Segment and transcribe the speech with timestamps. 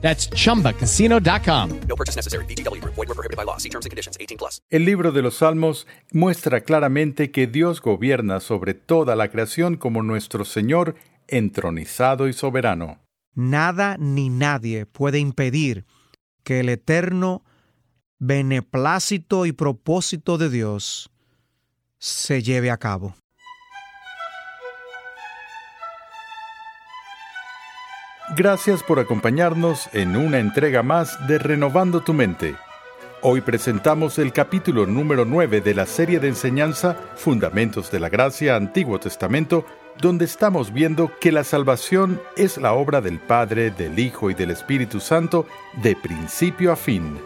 [0.00, 1.80] That's chumbacasino.com.
[1.86, 2.44] No purchase necessary.
[2.46, 2.94] VGW Group.
[2.94, 3.58] Void were prohibited by law.
[3.58, 4.16] See terms and conditions.
[4.18, 4.62] 18 plus.
[4.70, 10.02] El libro de los Salmos muestra claramente que Dios gobierna sobre toda la creación como
[10.02, 10.94] nuestro Señor
[11.28, 13.00] entronizado y soberano.
[13.34, 15.84] Nada ni nadie puede impedir
[16.42, 17.44] que el eterno
[18.18, 21.10] beneplácito y propósito de Dios
[21.98, 23.14] se lleve a cabo.
[28.38, 32.54] Gracias por acompañarnos en una entrega más de Renovando tu Mente.
[33.20, 38.54] Hoy presentamos el capítulo número 9 de la serie de enseñanza Fundamentos de la Gracia
[38.54, 39.64] Antiguo Testamento,
[40.00, 44.52] donde estamos viendo que la salvación es la obra del Padre, del Hijo y del
[44.52, 45.44] Espíritu Santo
[45.82, 47.18] de principio a fin.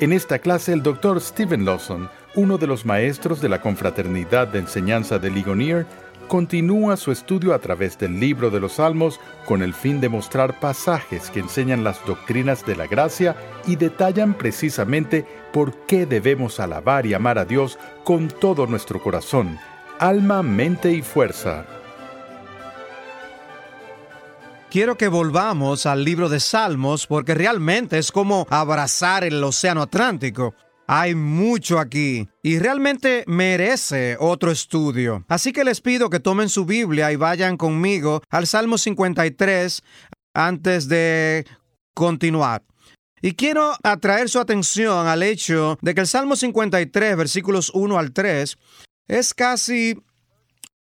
[0.00, 4.58] En esta clase el doctor Stephen Lawson, uno de los maestros de la confraternidad de
[4.58, 5.86] enseñanza de Ligonier,
[6.28, 10.58] continúa su estudio a través del libro de los Salmos con el fin de mostrar
[10.60, 13.36] pasajes que enseñan las doctrinas de la gracia
[13.66, 19.58] y detallan precisamente por qué debemos alabar y amar a Dios con todo nuestro corazón,
[19.98, 21.64] alma, mente y fuerza.
[24.70, 30.54] Quiero que volvamos al libro de Salmos porque realmente es como abrazar el océano Atlántico.
[30.86, 35.24] Hay mucho aquí y realmente merece otro estudio.
[35.28, 39.82] Así que les pido que tomen su Biblia y vayan conmigo al Salmo 53
[40.34, 41.46] antes de
[41.94, 42.62] continuar.
[43.22, 48.12] Y quiero atraer su atención al hecho de que el Salmo 53, versículos 1 al
[48.12, 48.58] 3,
[49.08, 49.98] es casi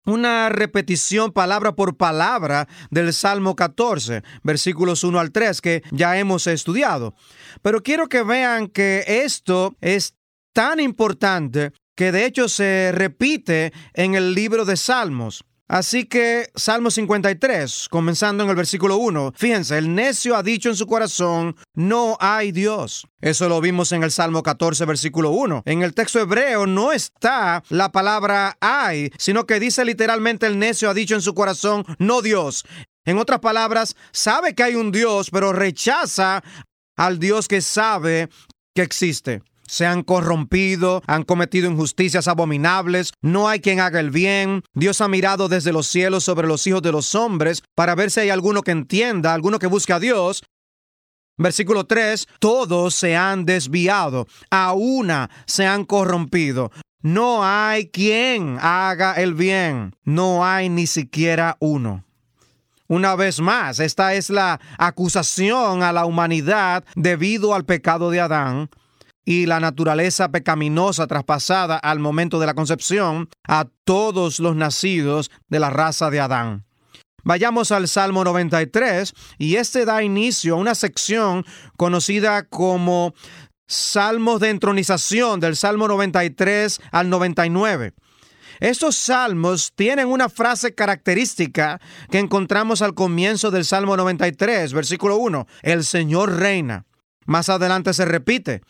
[0.08, 6.46] una repetición palabra por palabra del Salmo 14, versículos 1 al 3, que ya hemos
[6.46, 7.14] estudiado.
[7.62, 10.14] Pero quiero que vean que esto es
[10.54, 15.44] tan importante que de hecho se repite en el libro de Salmos.
[15.68, 20.76] Así que Salmo 53, comenzando en el versículo 1, fíjense, el necio ha dicho en
[20.76, 23.06] su corazón, no hay Dios.
[23.20, 25.64] Eso lo vimos en el Salmo 14, versículo 1.
[25.66, 30.88] En el texto hebreo no está la palabra hay, sino que dice literalmente el necio
[30.88, 32.64] ha dicho en su corazón, no Dios.
[33.04, 36.42] En otras palabras, sabe que hay un Dios, pero rechaza
[36.96, 38.30] al Dios que sabe
[38.74, 44.62] que existe se han corrompido, han cometido injusticias abominables, no hay quien haga el bien.
[44.74, 48.20] Dios ha mirado desde los cielos sobre los hijos de los hombres para ver si
[48.20, 50.42] hay alguno que entienda, alguno que busque a Dios.
[51.36, 56.72] Versículo 3, todos se han desviado, a una se han corrompido.
[57.00, 62.04] No hay quien haga el bien, no hay ni siquiera uno.
[62.88, 68.70] Una vez más, esta es la acusación a la humanidad debido al pecado de Adán
[69.28, 75.60] y la naturaleza pecaminosa traspasada al momento de la concepción a todos los nacidos de
[75.60, 76.64] la raza de Adán.
[77.24, 81.44] Vayamos al Salmo 93 y este da inicio a una sección
[81.76, 83.12] conocida como
[83.66, 87.92] Salmos de entronización del Salmo 93 al 99.
[88.60, 95.46] Estos salmos tienen una frase característica que encontramos al comienzo del Salmo 93, versículo 1.
[95.60, 96.86] El Señor reina.
[97.28, 98.62] Más adelante se repite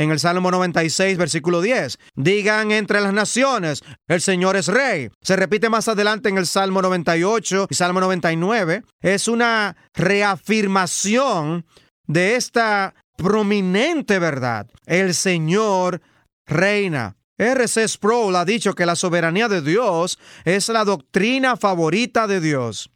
[0.00, 1.98] en el Salmo 96, versículo 10.
[2.16, 5.10] Digan entre las naciones, el Señor es rey.
[5.20, 8.82] Se repite más adelante en el Salmo 98 y Salmo 99.
[9.02, 11.66] Es una reafirmación
[12.06, 14.68] de esta prominente verdad.
[14.86, 16.00] El Señor
[16.46, 17.16] reina.
[17.36, 17.86] R.C.
[17.86, 22.90] Sproul ha dicho que la soberanía de Dios es la doctrina favorita de Dios.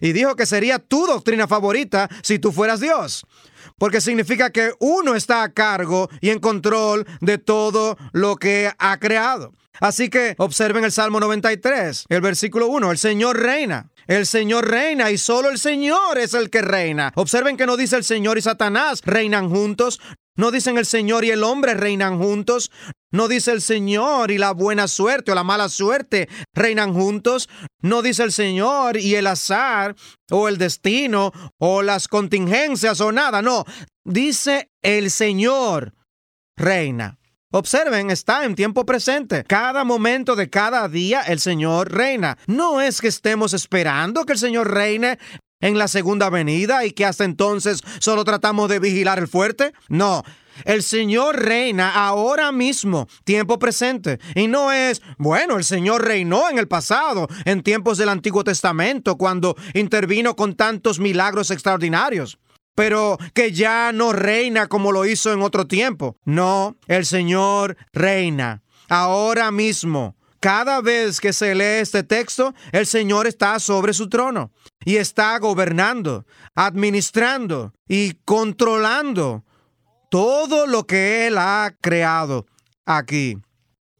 [0.00, 3.26] Y dijo que sería tu doctrina favorita si tú fueras Dios.
[3.78, 8.98] Porque significa que uno está a cargo y en control de todo lo que ha
[8.98, 9.52] creado.
[9.80, 13.90] Así que observen el Salmo 93, el versículo 1, el Señor reina.
[14.08, 17.12] El Señor reina y solo el Señor es el que reina.
[17.14, 20.00] Observen que no dice el Señor y Satanás reinan juntos.
[20.38, 22.70] No dicen el Señor y el hombre reinan juntos.
[23.10, 27.48] No dice el Señor y la buena suerte o la mala suerte reinan juntos.
[27.82, 29.96] No dice el Señor y el azar
[30.30, 33.42] o el destino o las contingencias o nada.
[33.42, 33.64] No,
[34.04, 35.94] dice el Señor
[36.56, 37.18] reina.
[37.50, 39.42] Observen, está en tiempo presente.
[39.42, 42.38] Cada momento de cada día el Señor reina.
[42.46, 45.18] No es que estemos esperando que el Señor reine
[45.60, 49.72] en la segunda venida y que hasta entonces solo tratamos de vigilar el fuerte.
[49.88, 50.22] No.
[50.64, 54.18] El Señor reina ahora mismo, tiempo presente.
[54.34, 59.16] Y no es, bueno, el Señor reinó en el pasado, en tiempos del Antiguo Testamento,
[59.16, 62.38] cuando intervino con tantos milagros extraordinarios
[62.74, 66.16] pero que ya no reina como lo hizo en otro tiempo.
[66.24, 70.14] No, el Señor reina ahora mismo.
[70.38, 74.52] Cada vez que se lee este texto, el Señor está sobre su trono
[74.88, 76.24] y está gobernando,
[76.54, 79.44] administrando y controlando
[80.10, 82.46] todo lo que Él ha creado
[82.86, 83.36] aquí.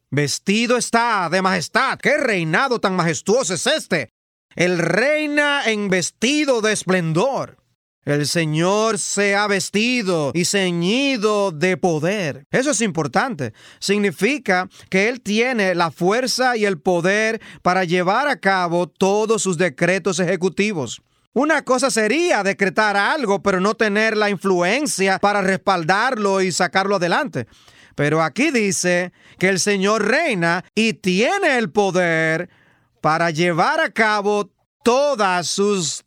[0.09, 1.99] Vestido está de majestad.
[1.99, 4.09] ¿Qué reinado tan majestuoso es este?
[4.55, 7.57] Él reina en vestido de esplendor.
[8.05, 12.45] El Señor se ha vestido y ceñido de poder.
[12.49, 13.53] Eso es importante.
[13.79, 19.57] Significa que Él tiene la fuerza y el poder para llevar a cabo todos sus
[19.57, 21.01] decretos ejecutivos.
[21.33, 27.47] Una cosa sería decretar algo, pero no tener la influencia para respaldarlo y sacarlo adelante.
[27.95, 32.49] Pero aquí dice que el Señor reina y tiene el poder
[33.01, 34.49] para llevar a cabo
[34.83, 36.05] todas sus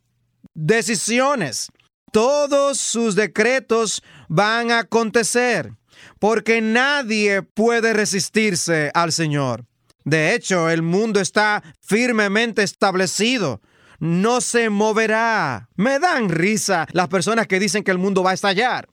[0.54, 1.68] decisiones
[2.12, 5.72] todos sus decretos van a acontecer,
[6.20, 9.64] porque nadie puede resistirse al Señor.
[10.04, 13.60] De hecho, el mundo está firmemente establecido.
[13.98, 15.68] No se moverá.
[15.76, 18.88] Me dan risa las personas que dicen que el mundo va a estallar.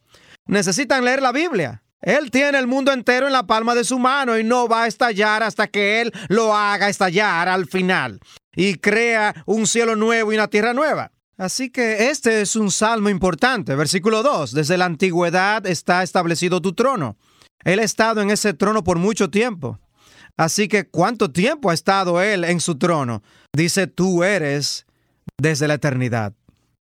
[0.45, 1.83] Necesitan leer la Biblia.
[2.01, 4.87] Él tiene el mundo entero en la palma de su mano y no va a
[4.87, 8.19] estallar hasta que Él lo haga estallar al final
[8.55, 11.11] y crea un cielo nuevo y una tierra nueva.
[11.39, 13.73] Así que este es un salmo importante.
[13.73, 14.51] Versículo 2.
[14.51, 17.15] Desde la antigüedad está establecido tu trono.
[17.63, 19.79] Él ha estado en ese trono por mucho tiempo.
[20.35, 23.23] Así que ¿cuánto tiempo ha estado Él en su trono?
[23.55, 24.85] Dice, tú eres
[25.37, 26.33] desde la eternidad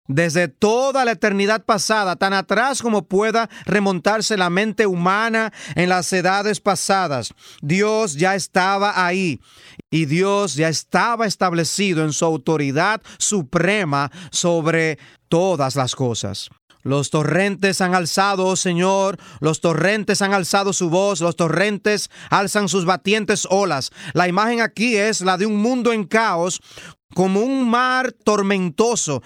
[0.07, 6.11] desde toda la eternidad pasada, tan atrás como pueda remontarse la mente humana en las
[6.11, 7.33] edades pasadas.
[7.61, 9.39] Dios ya estaba ahí
[9.89, 14.97] y Dios ya estaba establecido en su autoridad suprema sobre
[15.29, 16.49] todas las cosas.
[16.83, 22.67] Los torrentes han alzado, oh Señor, los torrentes han alzado su voz, los torrentes alzan
[22.67, 23.91] sus batientes olas.
[24.13, 26.59] La imagen aquí es la de un mundo en caos,
[27.15, 29.21] como un mar tormentoso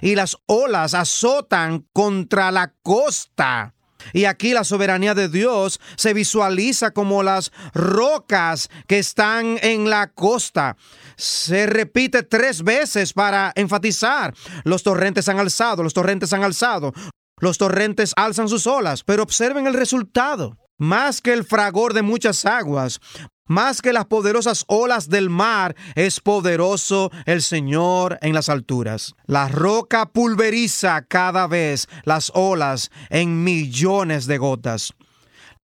[0.00, 3.74] y las olas azotan contra la costa.
[4.12, 10.08] Y aquí la soberanía de Dios se visualiza como las rocas que están en la
[10.08, 10.76] costa.
[11.16, 14.34] Se repite tres veces para enfatizar.
[14.64, 16.92] Los torrentes han alzado, los torrentes han alzado.
[17.40, 20.56] Los torrentes alzan sus olas, pero observen el resultado.
[20.78, 23.00] Más que el fragor de muchas aguas,
[23.48, 29.14] más que las poderosas olas del mar, es poderoso el Señor en las alturas.
[29.26, 34.94] La roca pulveriza cada vez las olas en millones de gotas.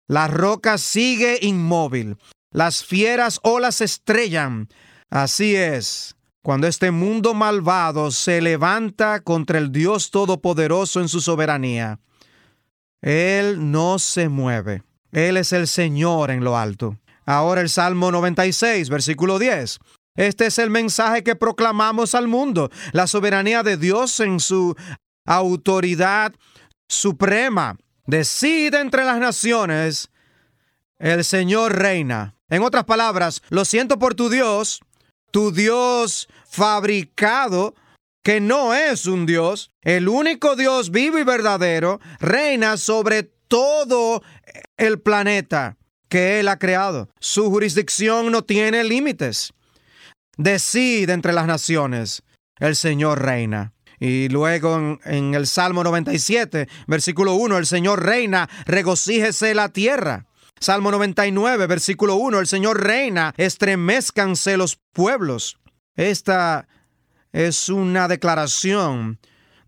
[0.06, 2.16] La roca sigue inmóvil.
[2.50, 4.68] Las fieras olas estrellan.
[5.10, 6.16] Así es.
[6.42, 12.00] Cuando este mundo malvado se levanta contra el Dios Todopoderoso en su soberanía,
[13.00, 14.82] Él no se mueve.
[15.12, 16.98] Él es el Señor en lo alto.
[17.32, 19.78] Ahora el Salmo 96, versículo 10.
[20.16, 24.76] Este es el mensaje que proclamamos al mundo, la soberanía de Dios en su
[25.24, 26.34] autoridad
[26.90, 27.78] suprema.
[28.06, 30.10] Decide entre las naciones,
[30.98, 32.34] el Señor reina.
[32.50, 34.80] En otras palabras, lo siento por tu Dios,
[35.30, 37.74] tu Dios fabricado,
[38.22, 44.22] que no es un Dios, el único Dios vivo y verdadero, reina sobre todo
[44.76, 45.78] el planeta
[46.12, 47.08] que Él ha creado.
[47.20, 49.54] Su jurisdicción no tiene límites.
[50.36, 52.22] Decide entre las naciones,
[52.58, 53.72] el Señor reina.
[53.98, 60.26] Y luego en, el Salmo 97, versículo 1, el Señor reina, regocíjese la tierra.
[60.60, 65.56] Salmo 99, versículo 1, el Señor reina, estremezcanse los pueblos.
[65.96, 66.68] Esta
[67.32, 69.18] es una declaración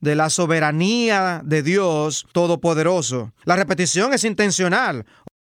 [0.04, 3.32] de la soberanía de Dios Todopoderoso.
[3.44, 5.06] La repetición es intencional.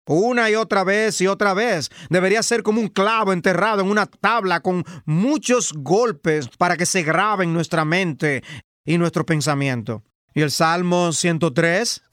[0.08, 1.90] Una y otra vez y otra vez.
[2.10, 7.04] Debería ser como un clavo enterrado en una tabla con muchos golpes para que se
[7.04, 8.44] grabe en nuestra mente
[8.86, 10.04] y nuestro pensamiento.
[10.34, 12.04] Y el Salmo 103,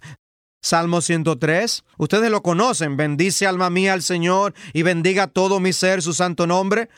[0.61, 6.03] Salmo 103, ustedes lo conocen, bendice alma mía al Señor y bendiga todo mi ser
[6.03, 6.89] su santo nombre.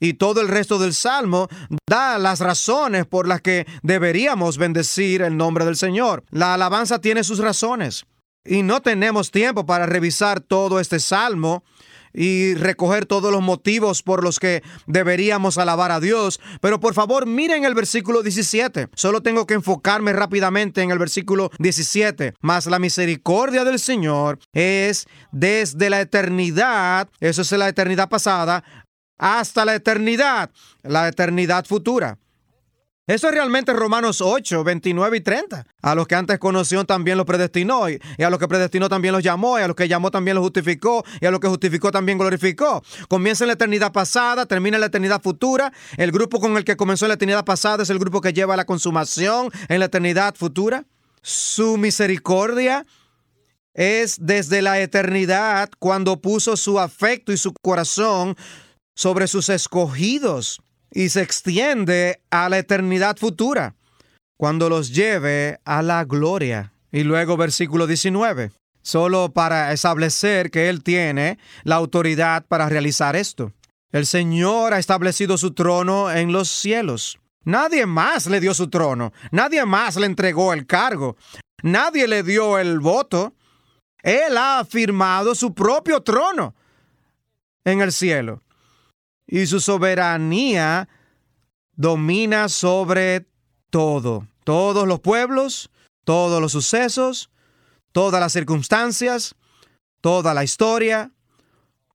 [0.00, 1.48] Y todo el resto del Salmo
[1.88, 6.22] da las razones por las que deberíamos bendecir el nombre del Señor.
[6.30, 8.06] La alabanza tiene sus razones.
[8.48, 11.62] Y no tenemos tiempo para revisar todo este Salmo
[12.14, 16.40] y recoger todos los motivos por los que deberíamos alabar a Dios.
[16.60, 18.88] Pero por favor, miren el versículo 17.
[18.94, 22.34] Solo tengo que enfocarme rápidamente en el versículo 17.
[22.40, 28.64] Mas la misericordia del Señor es desde la eternidad, eso es la eternidad pasada,
[29.18, 30.50] hasta la eternidad,
[30.82, 32.18] la eternidad futura.
[33.08, 35.66] Eso es realmente Romanos 8, 29 y 30.
[35.80, 39.22] A los que antes conoció también los predestinó, y a los que predestinó también los
[39.22, 42.18] llamó, y a los que llamó también los justificó, y a los que justificó también
[42.18, 42.82] glorificó.
[43.08, 45.72] Comienza en la eternidad pasada, termina en la eternidad futura.
[45.96, 48.52] El grupo con el que comenzó en la eternidad pasada es el grupo que lleva
[48.52, 50.84] a la consumación en la eternidad futura.
[51.22, 52.84] Su misericordia
[53.72, 58.36] es desde la eternidad cuando puso su afecto y su corazón
[58.94, 63.74] sobre sus escogidos y se extiende a la eternidad futura,
[64.36, 66.72] cuando los lleve a la gloria.
[66.90, 68.52] Y luego versículo 19,
[68.82, 73.52] solo para establecer que Él tiene la autoridad para realizar esto.
[73.92, 77.18] El Señor ha establecido su trono en los cielos.
[77.44, 81.16] Nadie más le dio su trono, nadie más le entregó el cargo,
[81.62, 83.34] nadie le dio el voto.
[84.02, 86.54] Él ha afirmado su propio trono
[87.64, 88.42] en el cielo
[89.28, 90.88] y su soberanía
[91.76, 93.28] domina sobre
[93.70, 95.70] todo, todos los pueblos,
[96.04, 97.30] todos los sucesos,
[97.92, 99.36] todas las circunstancias,
[100.00, 101.12] toda la historia,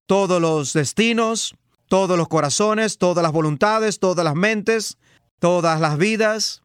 [0.06, 1.56] todos los destinos,
[1.90, 4.98] todos los corazones, todas las voluntades, todas las mentes,
[5.40, 6.62] todas las vidas,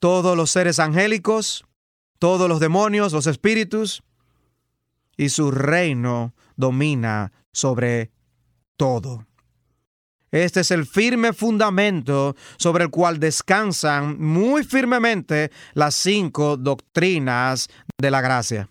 [0.00, 1.64] todos los seres angélicos,
[2.18, 4.02] todos los demonios, los espíritus,
[5.16, 8.10] y su reino domina sobre
[8.76, 9.26] todo.
[10.34, 18.10] Este es el firme fundamento sobre el cual descansan muy firmemente las cinco doctrinas de
[18.10, 18.68] la gracia.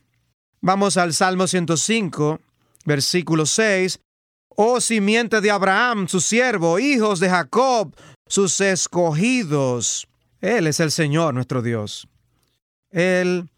[0.59, 2.41] Vamos al Salmo 105,
[2.83, 3.97] versículo 6.
[4.57, 7.95] Oh simiente de Abraham, su siervo, hijos de Jacob,
[8.27, 10.05] sus escogidos.
[10.41, 12.09] Él es el Señor nuestro Dios.
[12.91, 13.49] Él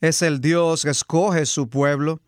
[0.00, 2.20] es el Dios que escoge su pueblo.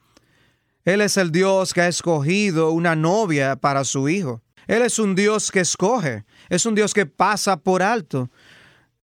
[0.84, 4.42] Él es el Dios que ha escogido una novia para su hijo.
[4.72, 8.30] Él es un Dios que escoge, es un Dios que pasa por alto,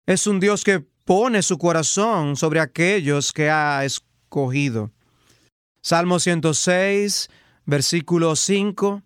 [0.08, 4.90] es un Dios que pone su corazón sobre aquellos que ha escogido.
[5.84, 7.30] Salmo 106,
[7.68, 9.04] versículo 5,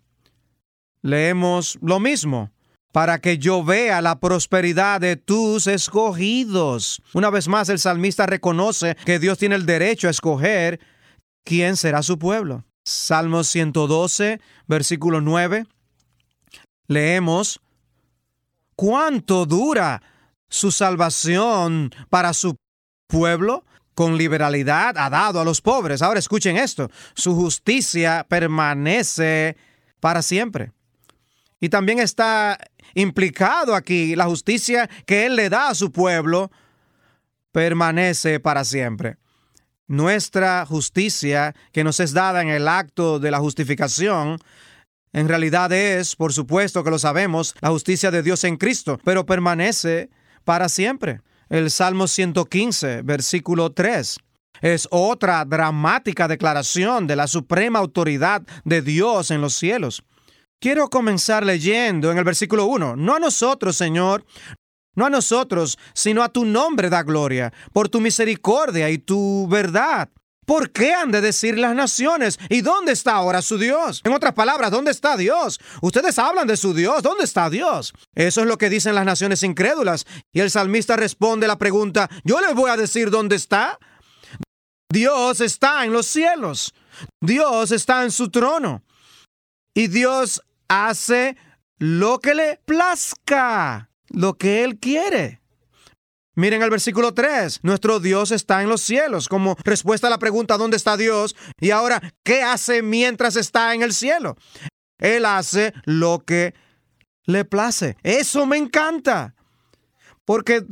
[1.02, 2.50] leemos lo mismo
[2.92, 7.02] para que yo vea la prosperidad de tus escogidos.
[7.12, 10.80] Una vez más, el salmista reconoce que Dios tiene el derecho a escoger
[11.44, 12.64] quién será su pueblo.
[12.86, 15.66] Salmo 112, versículo 9
[16.86, 17.60] leemos,
[18.76, 20.02] ¿cuánto dura
[20.48, 22.56] su salvación para su
[23.06, 23.64] pueblo?
[23.94, 26.02] Con liberalidad ha dado a los pobres.
[26.02, 29.56] Ahora escuchen esto, su justicia permanece
[30.00, 30.72] para siempre.
[31.60, 32.58] Y también está
[32.94, 36.50] implicado aquí la justicia que Él le da a su pueblo
[37.52, 39.16] permanece para siempre.
[39.86, 44.38] Nuestra justicia que nos es dada en el acto de la justificación
[45.14, 49.24] en realidad es, por supuesto que lo sabemos, la justicia de Dios en Cristo, pero
[49.24, 50.10] permanece
[50.42, 51.20] para siempre.
[51.48, 54.18] El Salmo 115, versículo 3.
[54.60, 60.02] Es otra dramática declaración de la suprema autoridad de Dios en los cielos.
[60.60, 62.96] Quiero comenzar leyendo en el versículo 1.
[62.96, 64.24] No a nosotros, Señor,
[64.96, 70.08] no a nosotros, sino a tu nombre da gloria, por tu misericordia y tu verdad.
[70.46, 72.38] ¿Por qué han de decir las naciones?
[72.48, 74.00] ¿Y dónde está ahora su Dios?
[74.04, 75.60] En otras palabras, ¿dónde está Dios?
[75.80, 77.02] Ustedes hablan de su Dios.
[77.02, 77.92] ¿Dónde está Dios?
[78.14, 80.06] Eso es lo que dicen las naciones incrédulas.
[80.32, 83.78] Y el salmista responde la pregunta, yo les voy a decir dónde está.
[84.90, 86.74] Dios está en los cielos.
[87.20, 88.84] Dios está en su trono.
[89.74, 91.36] Y Dios hace
[91.78, 95.40] lo que le plazca, lo que Él quiere.
[96.36, 97.60] Miren el versículo 3.
[97.62, 99.28] Nuestro Dios está en los cielos.
[99.28, 101.36] Como respuesta a la pregunta ¿dónde está Dios?
[101.60, 104.36] Y ahora, ¿qué hace mientras está en el cielo?
[104.98, 106.54] Él hace lo que
[107.26, 107.96] le place.
[108.02, 109.34] Eso me encanta.
[110.24, 110.64] Porque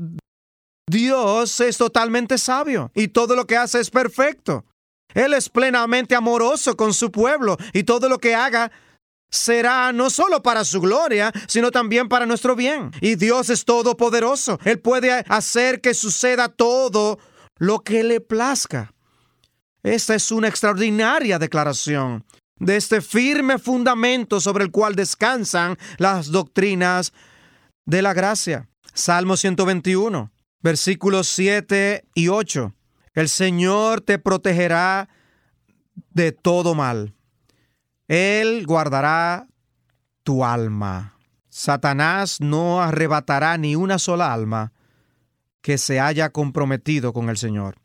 [0.86, 4.64] Dios es totalmente sabio y todo lo que hace es perfecto.
[5.14, 8.72] Él es plenamente amoroso con su pueblo y todo lo que haga
[9.32, 12.92] será no solo para su gloria, sino también para nuestro bien.
[13.00, 14.60] Y Dios es todopoderoso.
[14.64, 17.18] Él puede hacer que suceda todo
[17.56, 18.92] lo que le plazca.
[19.82, 22.24] Esta es una extraordinaria declaración
[22.56, 27.12] de este firme fundamento sobre el cual descansan las doctrinas
[27.84, 28.68] de la gracia.
[28.94, 32.72] Salmo 121, versículos 7 y 8.
[33.14, 35.08] El Señor te protegerá
[36.10, 37.14] de todo mal.
[38.12, 39.48] Él guardará
[40.22, 41.16] tu alma.
[41.48, 44.74] Satanás no arrebatará ni una sola alma
[45.62, 47.76] que se haya comprometido con el Señor.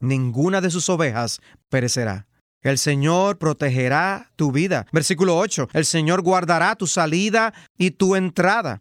[0.00, 2.26] Ninguna de sus ovejas perecerá.
[2.62, 4.86] El Señor protegerá tu vida.
[4.90, 5.68] Versículo 8.
[5.74, 8.80] El Señor guardará tu salida y tu entrada.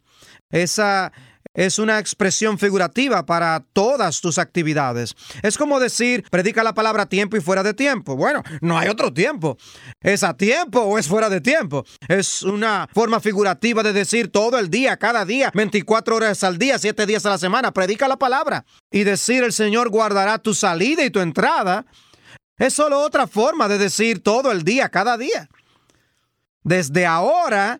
[0.51, 1.11] Esa
[1.53, 5.15] es una expresión figurativa para todas tus actividades.
[5.41, 8.15] Es como decir, predica la palabra tiempo y fuera de tiempo.
[8.15, 9.57] Bueno, no hay otro tiempo.
[10.01, 11.85] ¿Es a tiempo o es fuera de tiempo?
[12.07, 16.79] Es una forma figurativa de decir todo el día, cada día, 24 horas al día,
[16.79, 17.71] 7 días a la semana.
[17.71, 18.65] Predica la palabra.
[18.91, 21.85] Y decir, el Señor guardará tu salida y tu entrada.
[22.57, 25.49] Es solo otra forma de decir todo el día, cada día.
[26.63, 27.79] Desde ahora,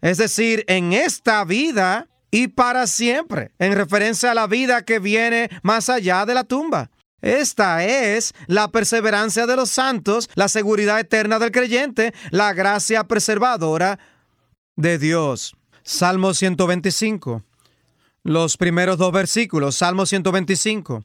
[0.00, 5.48] es decir, en esta vida, y para siempre, en referencia a la vida que viene
[5.62, 6.90] más allá de la tumba.
[7.22, 14.00] Esta es la perseverancia de los santos, la seguridad eterna del creyente, la gracia preservadora
[14.74, 15.54] de Dios.
[15.84, 17.44] Salmo 125.
[18.24, 21.04] Los primeros dos versículos, Salmo 125.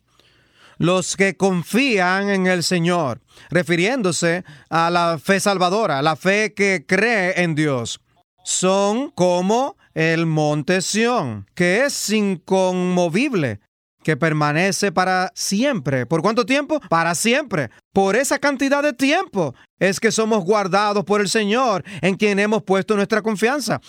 [0.79, 3.21] Los que confían en el Señor,
[3.51, 8.01] refiriéndose a la fe salvadora, la fe que cree en Dios,
[8.43, 13.59] son como el monte Sión, que es inconmovible,
[14.01, 16.05] que permanece para siempre.
[16.05, 16.79] ¿Por cuánto tiempo?
[16.87, 17.69] Para siempre.
[17.91, 22.63] Por esa cantidad de tiempo es que somos guardados por el Señor, en quien hemos
[22.63, 23.81] puesto nuestra confianza.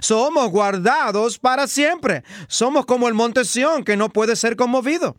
[0.00, 2.22] Somos guardados para siempre.
[2.46, 5.16] Somos como el monte Sión, que no puede ser conmovido.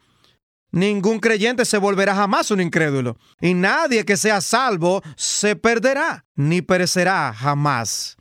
[0.71, 6.61] Ningún creyente se volverá jamás un incrédulo, y nadie que sea salvo se perderá, ni
[6.61, 8.15] perecerá jamás.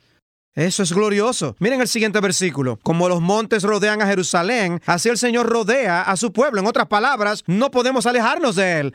[0.55, 1.57] Eso es glorioso.
[1.61, 2.79] Miren el siguiente versículo.
[2.83, 6.61] Como los montes rodean a Jerusalén, así el Señor rodea a su pueblo.
[6.61, 8.95] En otras palabras, no podemos alejarnos de Él.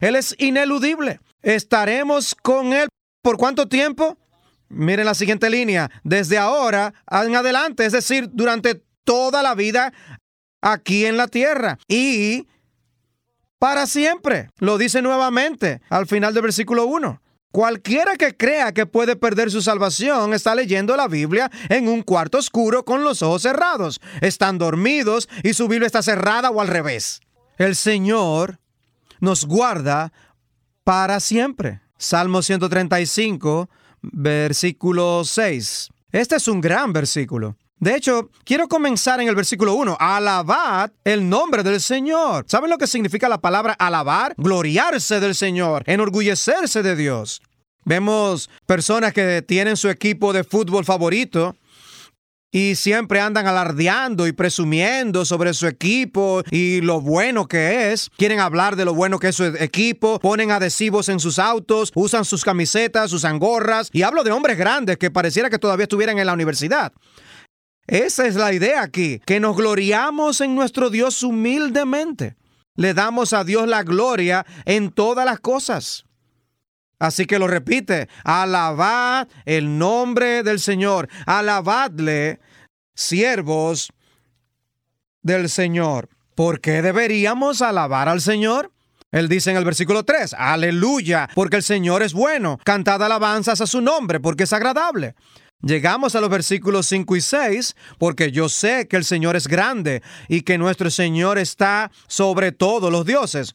[0.00, 1.20] Él es ineludible.
[1.42, 2.88] Estaremos con Él
[3.22, 4.18] por cuánto tiempo?
[4.68, 5.90] Miren la siguiente línea.
[6.04, 9.92] Desde ahora en adelante, es decir, durante toda la vida
[10.60, 11.78] aquí en la tierra.
[11.88, 12.46] Y
[13.58, 14.50] para siempre.
[14.58, 17.20] Lo dice nuevamente al final del versículo 1.
[17.50, 22.38] Cualquiera que crea que puede perder su salvación está leyendo la Biblia en un cuarto
[22.38, 24.00] oscuro con los ojos cerrados.
[24.20, 27.20] Están dormidos y su Biblia está cerrada o al revés.
[27.56, 28.60] El Señor
[29.20, 30.12] nos guarda
[30.84, 31.80] para siempre.
[31.96, 33.68] Salmo 135,
[34.02, 35.88] versículo 6.
[36.12, 37.56] Este es un gran versículo.
[37.80, 39.96] De hecho, quiero comenzar en el versículo 1.
[40.00, 42.44] Alabad el nombre del Señor.
[42.48, 44.34] ¿Saben lo que significa la palabra alabar?
[44.36, 47.40] Gloriarse del Señor, enorgullecerse de Dios.
[47.84, 51.54] Vemos personas que tienen su equipo de fútbol favorito
[52.50, 58.10] y siempre andan alardeando y presumiendo sobre su equipo y lo bueno que es.
[58.16, 62.24] Quieren hablar de lo bueno que es su equipo, ponen adhesivos en sus autos, usan
[62.24, 63.90] sus camisetas, sus angorras.
[63.92, 66.92] Y hablo de hombres grandes que pareciera que todavía estuvieran en la universidad.
[67.88, 72.36] Esa es la idea aquí, que nos gloriamos en nuestro Dios humildemente.
[72.76, 76.04] Le damos a Dios la gloria en todas las cosas.
[76.98, 82.40] Así que lo repite, alabad el nombre del Señor, alabadle,
[82.94, 83.90] siervos
[85.22, 86.10] del Señor.
[86.34, 88.70] ¿Por qué deberíamos alabar al Señor?
[89.10, 93.66] Él dice en el versículo 3, aleluya, porque el Señor es bueno, cantad alabanzas a
[93.66, 95.14] su nombre, porque es agradable.
[95.62, 100.02] Llegamos a los versículos 5 y 6 porque yo sé que el Señor es grande
[100.28, 103.54] y que nuestro Señor está sobre todos los dioses.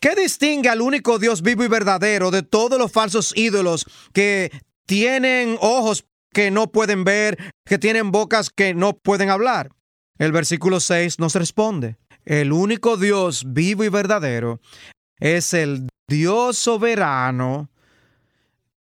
[0.00, 4.50] ¿Qué distingue al único Dios vivo y verdadero de todos los falsos ídolos que
[4.86, 9.70] tienen ojos que no pueden ver, que tienen bocas que no pueden hablar?
[10.18, 14.60] El versículo 6 nos responde, el único Dios vivo y verdadero
[15.18, 17.70] es el Dios soberano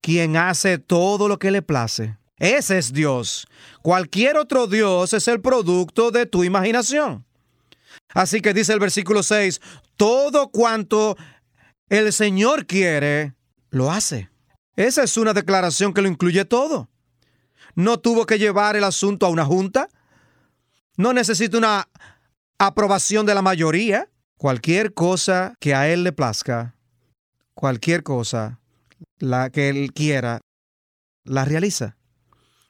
[0.02, 2.19] quien hace todo lo que le place.
[2.40, 3.46] Ese es Dios.
[3.82, 7.26] Cualquier otro Dios es el producto de tu imaginación.
[8.14, 9.60] Así que dice el versículo 6,
[9.96, 11.16] todo cuanto
[11.90, 13.34] el Señor quiere,
[13.68, 14.30] lo hace.
[14.74, 16.88] Esa es una declaración que lo incluye todo.
[17.74, 19.90] No tuvo que llevar el asunto a una junta.
[20.96, 21.88] No necesita una
[22.58, 24.08] aprobación de la mayoría.
[24.38, 26.74] Cualquier cosa que a Él le plazca,
[27.52, 28.58] cualquier cosa
[29.18, 30.40] la que Él quiera,
[31.24, 31.98] la realiza.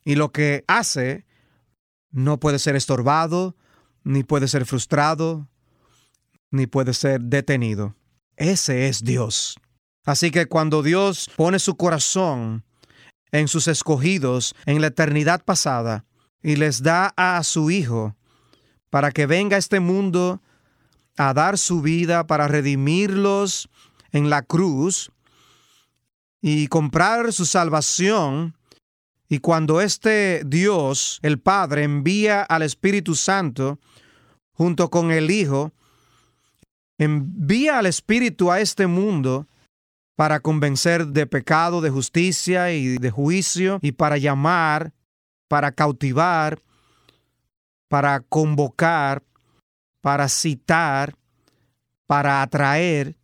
[0.04, 1.26] Y lo que hace
[2.10, 3.56] no puede ser estorbado,
[4.04, 5.48] ni puede ser frustrado,
[6.50, 7.96] ni puede ser detenido.
[8.36, 9.56] Ese es Dios.
[10.04, 12.64] Así que cuando Dios pone su corazón
[13.32, 16.04] en sus escogidos en la eternidad pasada
[16.42, 18.16] y les da a su Hijo
[18.88, 20.42] para que venga a este mundo
[21.16, 23.68] a dar su vida para redimirlos
[24.10, 25.12] en la cruz
[26.40, 28.56] y comprar su salvación,
[29.32, 33.78] y cuando este Dios, el Padre, envía al Espíritu Santo
[34.52, 35.70] junto con el Hijo,
[36.98, 39.46] envía al Espíritu a este mundo
[40.16, 44.92] para convencer de pecado, de justicia y de juicio, y para llamar,
[45.48, 46.60] para cautivar,
[47.88, 49.22] para convocar,
[50.02, 51.14] para citar,
[52.08, 53.14] para atraer,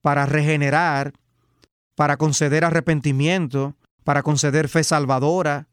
[0.00, 1.12] para regenerar,
[1.94, 3.76] para conceder arrepentimiento,
[4.10, 5.68] para conceder fe salvadora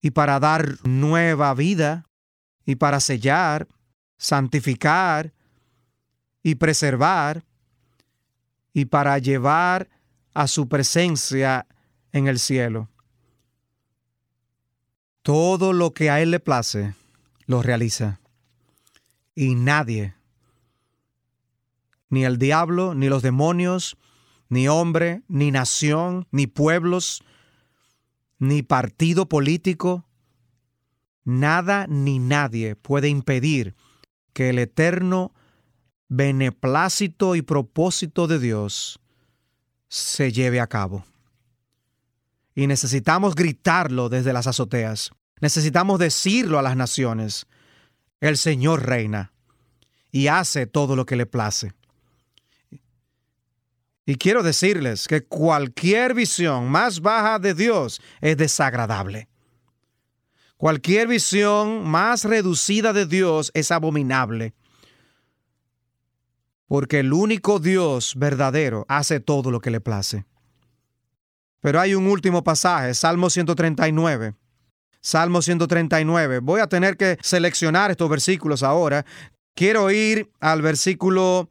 [0.00, 2.06] y para dar nueva vida
[2.64, 3.68] y para sellar,
[4.16, 5.34] santificar
[6.42, 7.44] y preservar
[8.72, 9.90] y para llevar
[10.32, 11.66] a su presencia
[12.12, 12.88] en el cielo.
[15.20, 16.94] Todo lo que a Él le place,
[17.44, 18.20] lo realiza.
[19.34, 20.14] Y nadie,
[22.08, 23.98] ni el diablo, ni los demonios,
[24.48, 27.22] ni hombre, ni nación, ni pueblos,
[28.38, 30.04] ni partido político,
[31.24, 33.74] nada ni nadie puede impedir
[34.32, 35.32] que el eterno
[36.08, 39.00] beneplácito y propósito de Dios
[39.88, 41.04] se lleve a cabo.
[42.54, 45.10] Y necesitamos gritarlo desde las azoteas.
[45.40, 47.46] Necesitamos decirlo a las naciones.
[48.20, 49.32] El Señor reina
[50.10, 51.72] y hace todo lo que le place.
[54.06, 59.28] Y quiero decirles que cualquier visión más baja de Dios es desagradable.
[60.56, 64.54] Cualquier visión más reducida de Dios es abominable.
[66.68, 70.24] Porque el único Dios verdadero hace todo lo que le place.
[71.60, 74.34] Pero hay un último pasaje, Salmo 139.
[75.00, 76.38] Salmo 139.
[76.38, 79.04] Voy a tener que seleccionar estos versículos ahora.
[79.54, 81.50] Quiero ir al versículo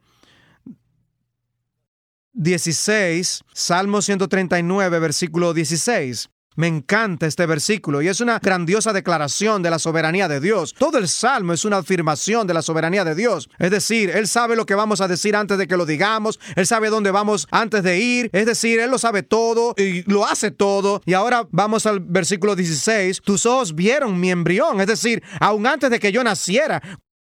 [2.36, 6.28] 16, Salmo 139, versículo 16.
[6.54, 10.74] Me encanta este versículo y es una grandiosa declaración de la soberanía de Dios.
[10.78, 13.48] Todo el salmo es una afirmación de la soberanía de Dios.
[13.58, 16.38] Es decir, Él sabe lo que vamos a decir antes de que lo digamos.
[16.56, 18.30] Él sabe dónde vamos antes de ir.
[18.32, 21.00] Es decir, Él lo sabe todo y lo hace todo.
[21.06, 23.22] Y ahora vamos al versículo 16.
[23.22, 24.80] Tus ojos vieron mi embrión.
[24.82, 26.82] Es decir, aún antes de que yo naciera.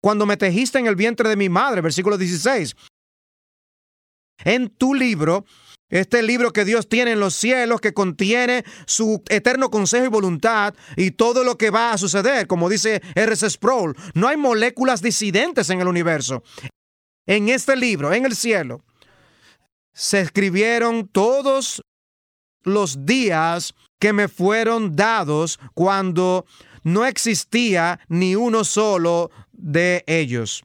[0.01, 2.73] Cuando me tejiste en el vientre de mi madre, versículo 16.
[4.43, 5.45] En tu libro
[5.89, 10.75] este libro que Dios tiene en los cielos, que contiene su eterno consejo y voluntad
[10.95, 13.49] y todo lo que va a suceder, como dice R.S.
[13.49, 13.95] Sproul.
[14.13, 16.43] No hay moléculas disidentes en el universo.
[17.25, 18.83] En este libro, en el cielo,
[19.93, 21.81] se escribieron todos
[22.63, 26.45] los días que me fueron dados cuando
[26.83, 30.63] no existía ni uno solo de ellos.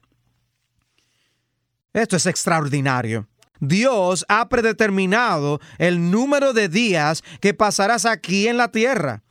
[1.94, 3.26] Esto es extraordinario.
[3.68, 9.22] Dios ha predeterminado el número de días que pasarás aquí en la tierra.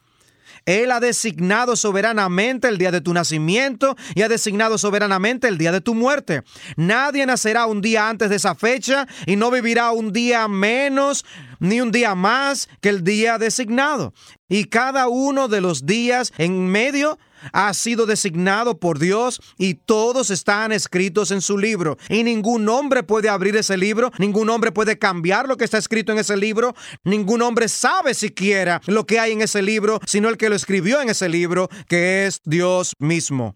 [0.65, 5.71] Él ha designado soberanamente el día de tu nacimiento y ha designado soberanamente el día
[5.71, 6.43] de tu muerte.
[6.77, 11.25] Nadie nacerá un día antes de esa fecha y no vivirá un día menos
[11.59, 14.13] ni un día más que el día designado.
[14.47, 17.19] Y cada uno de los días en medio
[17.51, 21.97] ha sido designado por Dios y todos están escritos en su libro.
[22.09, 26.11] Y ningún hombre puede abrir ese libro, ningún hombre puede cambiar lo que está escrito
[26.11, 30.37] en ese libro, ningún hombre sabe siquiera lo que hay en ese libro, sino el
[30.37, 33.55] que lo escribió en ese libro, que es Dios mismo.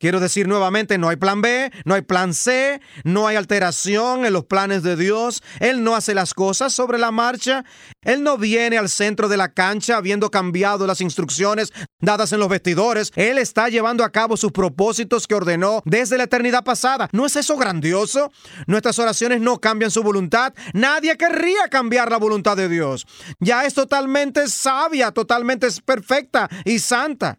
[0.00, 4.32] Quiero decir nuevamente, no hay plan B, no hay plan C, no hay alteración en
[4.32, 5.42] los planes de Dios.
[5.58, 7.66] Él no hace las cosas sobre la marcha.
[8.00, 12.48] Él no viene al centro de la cancha habiendo cambiado las instrucciones dadas en los
[12.48, 13.12] vestidores.
[13.14, 17.10] Él está llevando a cabo sus propósitos que ordenó desde la eternidad pasada.
[17.12, 18.32] ¿No es eso grandioso?
[18.66, 20.54] Nuestras oraciones no cambian su voluntad.
[20.72, 23.06] Nadie querría cambiar la voluntad de Dios.
[23.38, 27.38] Ya es totalmente sabia, totalmente perfecta y santa.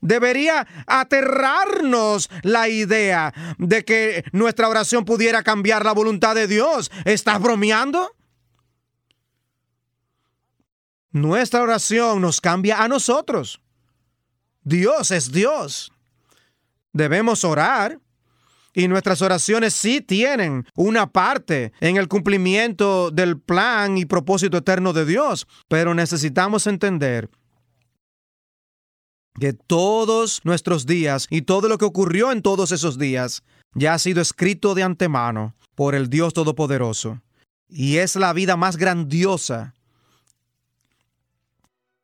[0.00, 6.90] Debería aterrarnos la idea de que nuestra oración pudiera cambiar la voluntad de Dios.
[7.04, 8.14] ¿Estás bromeando?
[11.10, 13.60] Nuestra oración nos cambia a nosotros.
[14.62, 15.92] Dios es Dios.
[16.92, 17.98] Debemos orar
[18.74, 24.92] y nuestras oraciones sí tienen una parte en el cumplimiento del plan y propósito eterno
[24.92, 27.30] de Dios, pero necesitamos entender
[29.38, 33.42] que todos nuestros días y todo lo que ocurrió en todos esos días
[33.74, 37.20] ya ha sido escrito de antemano por el Dios Todopoderoso.
[37.68, 39.74] Y es la vida más grandiosa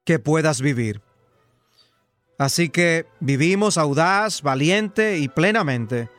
[0.04, 1.00] que puedas vivir.
[2.38, 6.10] Así que vivimos audaz, valiente y plenamente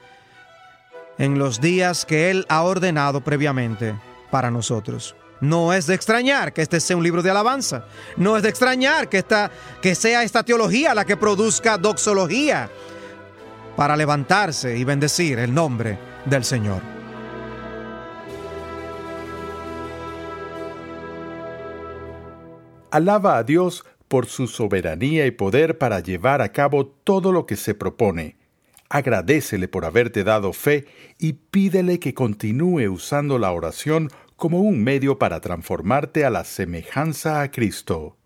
[1.18, 4.00] en los días que Él ha ordenado previamente
[4.32, 5.16] para nosotros.
[5.42, 7.86] No es de extrañar que este sea un libro de alabanza.
[8.18, 12.70] No es de extrañar que, esta, que sea esta teología la que produzca doxología
[13.76, 16.82] para levantarse y bendecir el nombre del Señor.
[22.92, 27.58] Alaba a Dios por su soberanía y poder para llevar a cabo todo lo que
[27.58, 28.38] se propone.
[28.88, 30.86] Agradecele por haberte dado fe
[31.20, 37.42] y pídele que continúe usando la oración como un medio para transformarte a la semejanza
[37.42, 38.18] a Cristo.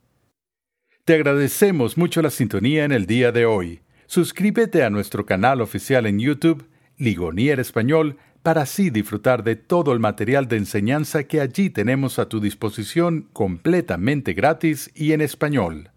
[1.05, 3.81] Te agradecemos mucho la sintonía en el día de hoy.
[4.05, 6.67] Suscríbete a nuestro canal oficial en YouTube,
[6.97, 12.29] Ligonier Español, para así disfrutar de todo el material de enseñanza que allí tenemos a
[12.29, 15.91] tu disposición completamente gratis y en español.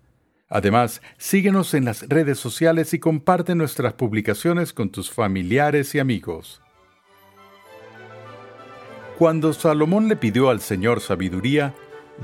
[0.49, 6.61] Además, síguenos en las redes sociales y comparte nuestras publicaciones con tus familiares y amigos.
[9.23, 11.75] Cuando Salomón le pidió al Señor sabiduría,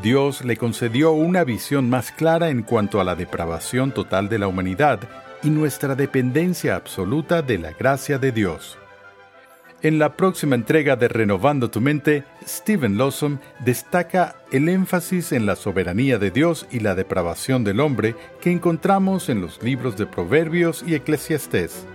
[0.03, 4.49] Dios le concedió una visión más clara en cuanto a la depravación total de la
[4.49, 4.99] humanidad
[5.45, 8.79] y nuestra dependencia absoluta de la gracia de Dios.
[9.81, 15.55] En la próxima entrega de Renovando tu Mente, Stephen Lawson destaca el énfasis en la
[15.55, 20.83] soberanía de Dios y la depravación del hombre que encontramos en los libros de Proverbios
[20.85, 21.87] y Eclesiastés.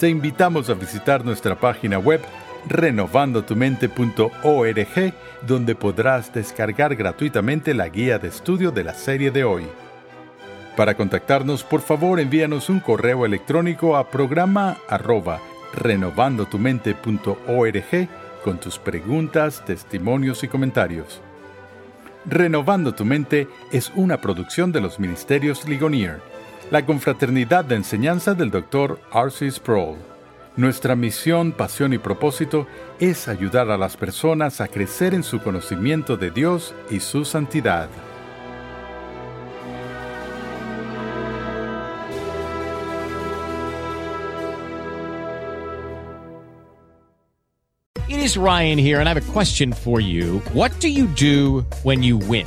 [0.00, 2.20] Te invitamos a visitar nuestra página web
[2.68, 5.14] renovandotumente.org,
[5.46, 9.66] donde podrás descargar gratuitamente la guía de estudio de la serie de hoy.
[10.76, 15.40] Para contactarnos, por favor envíanos un correo electrónico a programa arroba
[15.74, 18.08] renovandotumente.org
[18.44, 21.20] con tus preguntas, testimonios y comentarios.
[22.24, 26.20] Renovando tu mente es una producción de los Ministerios Ligonier,
[26.70, 29.00] la confraternidad de enseñanza del Dr.
[29.12, 29.50] R.C.
[29.50, 30.11] Sproul.
[30.54, 32.66] Nuestra misión, pasión y propósito
[33.00, 37.88] es ayudar a las personas a crecer en su conocimiento de Dios y su santidad.
[48.08, 50.40] It is Ryan here, and I have a question for you.
[50.52, 52.46] What do you do when you win?